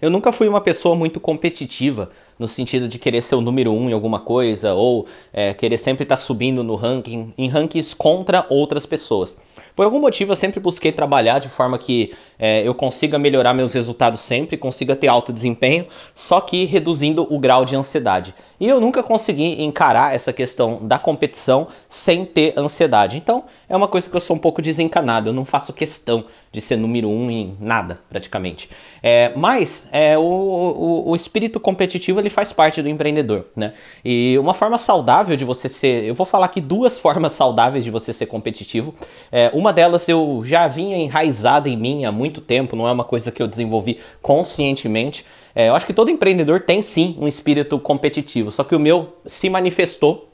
Eu 0.00 0.08
nunca 0.08 0.32
fui 0.32 0.48
uma 0.48 0.62
pessoa 0.62 0.96
muito 0.96 1.20
competitiva, 1.20 2.10
no 2.38 2.48
sentido 2.48 2.88
de 2.88 2.98
querer 2.98 3.20
ser 3.20 3.34
o 3.34 3.40
número 3.42 3.70
um 3.70 3.90
em 3.90 3.92
alguma 3.92 4.18
coisa, 4.18 4.72
ou 4.72 5.06
é, 5.30 5.52
querer 5.52 5.76
sempre 5.76 6.04
estar 6.04 6.16
tá 6.16 6.22
subindo 6.22 6.64
no 6.64 6.74
ranking, 6.74 7.34
em 7.36 7.48
rankings 7.48 7.94
contra 7.94 8.46
outras 8.48 8.86
pessoas. 8.86 9.36
Por 9.74 9.84
algum 9.84 10.00
motivo 10.00 10.32
eu 10.32 10.36
sempre 10.36 10.60
busquei 10.60 10.92
trabalhar 10.92 11.38
de 11.38 11.48
forma 11.48 11.78
que 11.78 12.12
é, 12.38 12.66
eu 12.66 12.74
consiga 12.74 13.18
melhorar 13.18 13.52
meus 13.52 13.74
resultados 13.74 14.20
sempre, 14.20 14.56
consiga 14.56 14.96
ter 14.96 15.08
alto 15.08 15.32
desempenho, 15.32 15.86
só 16.14 16.40
que 16.40 16.64
reduzindo 16.64 17.26
o 17.30 17.38
grau 17.38 17.64
de 17.64 17.76
ansiedade. 17.76 18.34
E 18.58 18.68
eu 18.68 18.80
nunca 18.80 19.02
consegui 19.02 19.62
encarar 19.62 20.14
essa 20.14 20.32
questão 20.32 20.86
da 20.86 20.98
competição 20.98 21.68
sem 21.88 22.24
ter 22.24 22.52
ansiedade. 22.58 23.16
Então 23.16 23.44
é 23.68 23.76
uma 23.76 23.88
coisa 23.88 24.08
que 24.08 24.14
eu 24.14 24.20
sou 24.20 24.36
um 24.36 24.38
pouco 24.38 24.60
desencanado, 24.60 25.30
eu 25.30 25.32
não 25.32 25.44
faço 25.44 25.72
questão 25.72 26.24
de 26.52 26.60
ser 26.60 26.76
número 26.76 27.08
um 27.08 27.30
em 27.30 27.56
nada, 27.60 28.00
praticamente. 28.08 28.68
É, 29.02 29.32
mas 29.36 29.86
é, 29.92 30.18
o, 30.18 30.22
o, 30.22 31.10
o, 31.10 31.16
espírito 31.16 31.60
competitivo 31.60 32.20
ele 32.20 32.28
faz 32.28 32.52
parte 32.52 32.82
do 32.82 32.88
empreendedor, 32.88 33.46
né? 33.54 33.72
E 34.04 34.36
uma 34.38 34.52
forma 34.52 34.76
saudável 34.76 35.36
de 35.36 35.44
você 35.44 35.68
ser, 35.68 36.04
eu 36.04 36.14
vou 36.14 36.26
falar 36.26 36.46
aqui 36.46 36.60
duas 36.60 36.96
formas 37.00 37.32
saudáveis 37.32 37.84
de 37.84 37.90
você 37.90 38.12
ser 38.12 38.26
competitivo. 38.26 38.94
É, 39.30 39.50
uma 39.60 39.72
delas 39.72 40.08
eu 40.08 40.42
já 40.44 40.66
vinha 40.66 40.96
enraizada 40.96 41.68
em 41.68 41.76
mim 41.76 42.04
há 42.04 42.10
muito 42.10 42.40
tempo, 42.40 42.74
não 42.74 42.88
é 42.88 42.92
uma 42.92 43.04
coisa 43.04 43.30
que 43.30 43.42
eu 43.42 43.46
desenvolvi 43.46 43.98
conscientemente. 44.22 45.24
É, 45.54 45.68
eu 45.68 45.74
acho 45.74 45.84
que 45.84 45.92
todo 45.92 46.10
empreendedor 46.10 46.60
tem 46.60 46.82
sim 46.82 47.16
um 47.20 47.28
espírito 47.28 47.78
competitivo, 47.78 48.50
só 48.50 48.64
que 48.64 48.74
o 48.74 48.80
meu 48.80 49.16
se 49.26 49.50
manifestou 49.50 50.28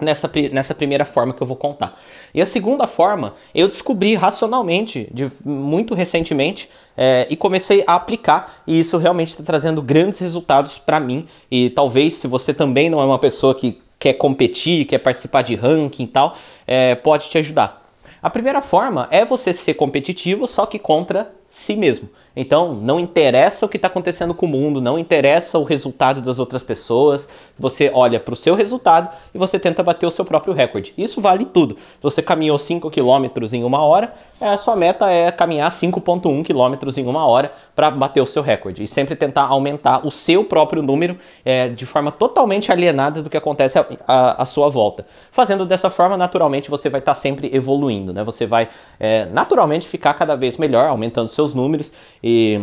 nessa, 0.00 0.30
nessa 0.52 0.74
primeira 0.74 1.04
forma 1.04 1.32
que 1.32 1.40
eu 1.40 1.46
vou 1.46 1.56
contar. 1.56 1.98
E 2.34 2.42
a 2.42 2.46
segunda 2.46 2.86
forma, 2.86 3.34
eu 3.54 3.68
descobri 3.68 4.14
racionalmente, 4.14 5.08
de, 5.12 5.30
muito 5.44 5.94
recentemente, 5.94 6.68
é, 6.96 7.26
e 7.30 7.36
comecei 7.36 7.84
a 7.86 7.94
aplicar, 7.94 8.62
e 8.66 8.80
isso 8.80 8.98
realmente 8.98 9.28
está 9.28 9.44
trazendo 9.44 9.80
grandes 9.80 10.18
resultados 10.18 10.76
para 10.76 10.98
mim. 10.98 11.26
E 11.50 11.70
talvez, 11.70 12.14
se 12.14 12.26
você 12.26 12.52
também 12.52 12.90
não 12.90 13.00
é 13.00 13.04
uma 13.04 13.18
pessoa 13.18 13.54
que 13.54 13.80
quer 13.98 14.14
competir, 14.14 14.86
quer 14.86 14.98
participar 14.98 15.42
de 15.42 15.54
ranking 15.54 16.04
e 16.04 16.08
tal, 16.08 16.36
é, 16.66 16.94
pode 16.94 17.28
te 17.28 17.38
ajudar. 17.38 17.85
A 18.26 18.30
primeira 18.30 18.60
forma 18.60 19.06
é 19.12 19.24
você 19.24 19.52
ser 19.52 19.74
competitivo, 19.74 20.48
só 20.48 20.66
que 20.66 20.80
contra 20.80 21.32
si 21.48 21.76
mesmo. 21.76 22.08
Então, 22.36 22.74
não 22.74 23.00
interessa 23.00 23.64
o 23.64 23.68
que 23.68 23.78
está 23.78 23.88
acontecendo 23.88 24.34
com 24.34 24.44
o 24.44 24.48
mundo, 24.48 24.78
não 24.78 24.98
interessa 24.98 25.58
o 25.58 25.64
resultado 25.64 26.20
das 26.20 26.38
outras 26.38 26.62
pessoas. 26.62 27.26
Você 27.58 27.90
olha 27.94 28.20
para 28.20 28.34
o 28.34 28.36
seu 28.36 28.54
resultado 28.54 29.08
e 29.34 29.38
você 29.38 29.58
tenta 29.58 29.82
bater 29.82 30.04
o 30.04 30.10
seu 30.10 30.22
próprio 30.22 30.52
recorde. 30.52 30.92
Isso 30.98 31.18
vale 31.18 31.46
tudo. 31.46 31.76
Se 31.76 32.02
você 32.02 32.20
caminhou 32.20 32.58
5 32.58 32.90
km 32.90 33.54
em 33.54 33.64
uma 33.64 33.82
hora, 33.82 34.12
é, 34.38 34.50
a 34.50 34.58
sua 34.58 34.76
meta 34.76 35.10
é 35.10 35.32
caminhar 35.32 35.70
5,1 35.70 36.44
km 36.44 36.98
em 37.00 37.06
uma 37.06 37.26
hora 37.26 37.50
para 37.74 37.90
bater 37.90 38.20
o 38.20 38.26
seu 38.26 38.42
recorde. 38.42 38.82
E 38.82 38.86
sempre 38.86 39.16
tentar 39.16 39.44
aumentar 39.44 40.06
o 40.06 40.10
seu 40.10 40.44
próprio 40.44 40.82
número 40.82 41.16
é, 41.42 41.68
de 41.68 41.86
forma 41.86 42.12
totalmente 42.12 42.70
alienada 42.70 43.22
do 43.22 43.30
que 43.30 43.36
acontece 43.38 43.78
à 44.06 44.44
sua 44.44 44.68
volta. 44.68 45.06
Fazendo 45.30 45.64
dessa 45.64 45.88
forma, 45.88 46.18
naturalmente, 46.18 46.68
você 46.68 46.90
vai 46.90 47.00
estar 47.00 47.14
tá 47.14 47.18
sempre 47.18 47.50
evoluindo. 47.54 48.12
Né? 48.12 48.22
Você 48.24 48.44
vai 48.44 48.68
é, 49.00 49.24
naturalmente 49.24 49.88
ficar 49.88 50.12
cada 50.12 50.36
vez 50.36 50.58
melhor, 50.58 50.86
aumentando 50.86 51.30
seus 51.36 51.54
números 51.54 51.92
e 52.22 52.60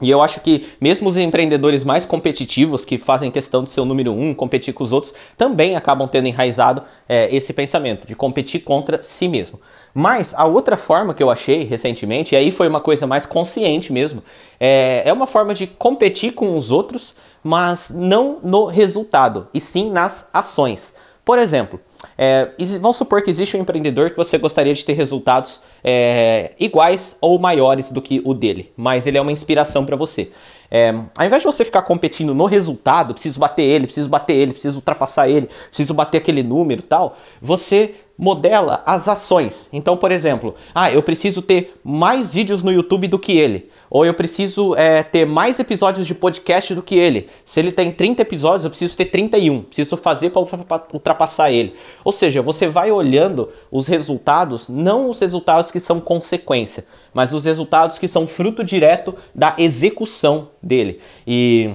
e 0.00 0.10
eu 0.10 0.22
acho 0.22 0.40
que 0.40 0.68
mesmo 0.80 1.08
os 1.08 1.16
empreendedores 1.16 1.84
mais 1.84 2.04
competitivos, 2.04 2.84
que 2.84 2.96
fazem 2.96 3.30
questão 3.30 3.62
de 3.62 3.70
ser 3.70 3.80
o 3.80 3.84
número 3.84 4.12
um, 4.12 4.34
competir 4.34 4.72
com 4.72 4.82
os 4.82 4.92
outros, 4.92 5.12
também 5.36 5.76
acabam 5.76 6.08
tendo 6.08 6.26
enraizado 6.26 6.82
é, 7.08 7.34
esse 7.34 7.52
pensamento 7.52 8.06
de 8.06 8.14
competir 8.14 8.60
contra 8.60 9.02
si 9.02 9.28
mesmo. 9.28 9.60
Mas 9.92 10.34
a 10.34 10.46
outra 10.46 10.76
forma 10.76 11.12
que 11.12 11.22
eu 11.22 11.30
achei 11.30 11.64
recentemente, 11.64 12.34
e 12.34 12.38
aí 12.38 12.50
foi 12.50 12.68
uma 12.68 12.80
coisa 12.80 13.06
mais 13.06 13.26
consciente 13.26 13.92
mesmo, 13.92 14.22
é, 14.58 15.02
é 15.04 15.12
uma 15.12 15.26
forma 15.26 15.52
de 15.52 15.66
competir 15.66 16.32
com 16.32 16.56
os 16.56 16.70
outros, 16.70 17.14
mas 17.42 17.90
não 17.94 18.38
no 18.42 18.66
resultado, 18.66 19.48
e 19.52 19.60
sim 19.60 19.90
nas 19.90 20.30
ações. 20.32 20.94
Por 21.24 21.38
exemplo, 21.38 21.78
é, 22.16 22.50
vamos 22.80 22.96
supor 22.96 23.22
que 23.22 23.30
existe 23.30 23.56
um 23.56 23.60
empreendedor 23.60 24.10
que 24.10 24.16
você 24.16 24.38
gostaria 24.38 24.74
de 24.74 24.84
ter 24.84 24.94
resultados 24.94 25.60
é, 25.82 26.52
iguais 26.58 27.16
ou 27.20 27.38
maiores 27.38 27.90
do 27.90 28.02
que 28.02 28.20
o 28.24 28.34
dele, 28.34 28.72
mas 28.76 29.06
ele 29.06 29.18
é 29.18 29.20
uma 29.20 29.32
inspiração 29.32 29.84
para 29.84 29.96
você. 29.96 30.30
É, 30.70 30.90
ao 31.16 31.26
invés 31.26 31.42
de 31.42 31.46
você 31.46 31.64
ficar 31.64 31.82
competindo 31.82 32.32
no 32.32 32.44
resultado, 32.44 33.12
preciso 33.12 33.40
bater 33.40 33.64
ele, 33.64 33.86
preciso 33.86 34.08
bater 34.08 34.36
ele, 34.36 34.52
preciso 34.52 34.76
ultrapassar 34.76 35.28
ele, 35.28 35.48
preciso 35.68 35.92
bater 35.92 36.18
aquele 36.18 36.42
número 36.42 36.82
tal, 36.82 37.16
você 37.42 37.94
modela 38.20 38.82
as 38.84 39.08
ações. 39.08 39.66
Então, 39.72 39.96
por 39.96 40.12
exemplo, 40.12 40.54
ah, 40.74 40.92
eu 40.92 41.02
preciso 41.02 41.40
ter 41.40 41.80
mais 41.82 42.34
vídeos 42.34 42.62
no 42.62 42.70
YouTube 42.70 43.08
do 43.08 43.18
que 43.18 43.32
ele. 43.32 43.70
Ou 43.88 44.04
eu 44.04 44.12
preciso 44.12 44.74
é, 44.74 45.02
ter 45.02 45.24
mais 45.24 45.58
episódios 45.58 46.06
de 46.06 46.14
podcast 46.14 46.74
do 46.74 46.82
que 46.82 46.94
ele. 46.94 47.28
Se 47.46 47.58
ele 47.58 47.72
tem 47.72 47.90
30 47.90 48.20
episódios, 48.20 48.64
eu 48.64 48.70
preciso 48.70 48.94
ter 48.94 49.06
31. 49.06 49.62
Preciso 49.62 49.96
fazer 49.96 50.30
para 50.30 50.42
ultrapassar 50.92 51.50
ele. 51.50 51.74
Ou 52.04 52.12
seja, 52.12 52.42
você 52.42 52.68
vai 52.68 52.92
olhando 52.92 53.48
os 53.72 53.86
resultados, 53.86 54.68
não 54.68 55.08
os 55.08 55.18
resultados 55.18 55.70
que 55.70 55.80
são 55.80 55.98
consequência, 55.98 56.84
mas 57.14 57.32
os 57.32 57.46
resultados 57.46 57.98
que 57.98 58.06
são 58.06 58.26
fruto 58.26 58.62
direto 58.62 59.14
da 59.34 59.56
execução 59.58 60.50
dele. 60.62 61.00
E 61.26 61.70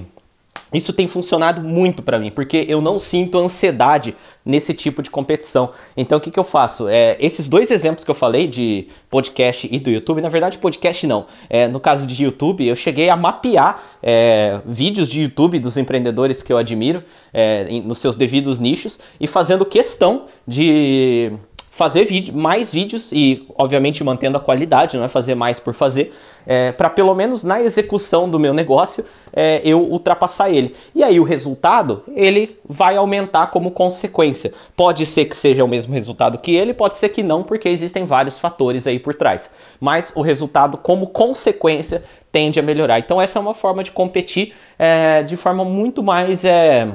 isso 0.72 0.92
tem 0.92 1.06
funcionado 1.06 1.60
muito 1.62 2.02
para 2.02 2.18
mim, 2.18 2.30
porque 2.30 2.64
eu 2.68 2.80
não 2.80 2.98
sinto 2.98 3.38
ansiedade 3.38 4.14
nesse 4.44 4.74
tipo 4.74 5.02
de 5.02 5.10
competição. 5.10 5.70
Então 5.96 6.18
o 6.18 6.20
que, 6.20 6.30
que 6.30 6.38
eu 6.38 6.44
faço? 6.44 6.88
É, 6.88 7.16
esses 7.20 7.48
dois 7.48 7.70
exemplos 7.70 8.04
que 8.04 8.10
eu 8.10 8.14
falei 8.14 8.46
de 8.46 8.88
podcast 9.10 9.68
e 9.70 9.78
do 9.78 9.90
YouTube, 9.90 10.20
na 10.20 10.28
verdade 10.28 10.58
podcast 10.58 11.06
não. 11.06 11.26
É, 11.48 11.68
no 11.68 11.80
caso 11.80 12.06
de 12.06 12.22
YouTube, 12.22 12.66
eu 12.66 12.76
cheguei 12.76 13.08
a 13.08 13.16
mapear 13.16 13.82
é, 14.02 14.60
vídeos 14.64 15.08
de 15.08 15.22
YouTube 15.22 15.58
dos 15.58 15.76
empreendedores 15.76 16.42
que 16.42 16.52
eu 16.52 16.56
admiro 16.56 17.02
é, 17.32 17.68
nos 17.84 17.98
seus 17.98 18.16
devidos 18.16 18.58
nichos 18.58 18.98
e 19.20 19.26
fazendo 19.26 19.64
questão 19.64 20.26
de 20.46 21.32
fazer 21.76 22.06
vídeo, 22.06 22.34
mais 22.34 22.72
vídeos 22.72 23.12
e, 23.12 23.44
obviamente, 23.54 24.02
mantendo 24.02 24.38
a 24.38 24.40
qualidade, 24.40 24.96
não 24.96 25.04
é 25.04 25.08
fazer 25.08 25.34
mais 25.34 25.60
por 25.60 25.74
fazer, 25.74 26.10
é, 26.46 26.72
para 26.72 26.88
pelo 26.88 27.14
menos 27.14 27.44
na 27.44 27.60
execução 27.60 28.30
do 28.30 28.40
meu 28.40 28.54
negócio 28.54 29.04
é, 29.30 29.60
eu 29.62 29.82
ultrapassar 29.82 30.48
ele. 30.48 30.74
E 30.94 31.04
aí 31.04 31.20
o 31.20 31.22
resultado 31.22 32.02
ele 32.14 32.56
vai 32.66 32.96
aumentar 32.96 33.48
como 33.48 33.70
consequência. 33.70 34.54
Pode 34.74 35.04
ser 35.04 35.26
que 35.26 35.36
seja 35.36 35.62
o 35.64 35.68
mesmo 35.68 35.92
resultado 35.92 36.38
que 36.38 36.56
ele, 36.56 36.72
pode 36.72 36.94
ser 36.94 37.10
que 37.10 37.22
não, 37.22 37.42
porque 37.42 37.68
existem 37.68 38.06
vários 38.06 38.38
fatores 38.38 38.86
aí 38.86 38.98
por 38.98 39.12
trás. 39.12 39.50
Mas 39.78 40.12
o 40.14 40.22
resultado 40.22 40.78
como 40.78 41.08
consequência 41.08 42.02
tende 42.32 42.58
a 42.58 42.62
melhorar. 42.62 42.98
Então 43.00 43.20
essa 43.20 43.38
é 43.38 43.42
uma 43.42 43.54
forma 43.54 43.84
de 43.84 43.90
competir 43.90 44.54
é, 44.78 45.22
de 45.22 45.36
forma 45.36 45.62
muito 45.62 46.02
mais 46.02 46.42
é, 46.42 46.88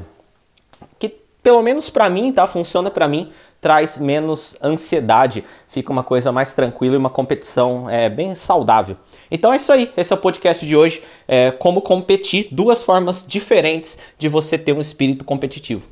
pelo 1.41 1.61
menos 1.61 1.89
para 1.89 2.09
mim, 2.09 2.31
tá? 2.31 2.47
Funciona 2.47 2.89
para 2.89 3.07
mim 3.07 3.31
traz 3.61 3.99
menos 3.99 4.57
ansiedade, 4.61 5.45
fica 5.67 5.91
uma 5.91 6.03
coisa 6.03 6.31
mais 6.31 6.55
tranquila 6.55 6.95
e 6.95 6.97
uma 6.97 7.11
competição 7.11 7.87
é, 7.87 8.09
bem 8.09 8.33
saudável. 8.33 8.97
Então 9.29 9.53
é 9.53 9.57
isso 9.57 9.71
aí, 9.71 9.91
esse 9.95 10.11
é 10.11 10.15
o 10.15 10.19
podcast 10.19 10.65
de 10.65 10.75
hoje, 10.75 11.03
é, 11.27 11.51
como 11.51 11.81
competir, 11.81 12.47
duas 12.51 12.81
formas 12.81 13.23
diferentes 13.25 13.97
de 14.17 14.27
você 14.27 14.57
ter 14.57 14.73
um 14.73 14.81
espírito 14.81 15.23
competitivo. 15.23 15.87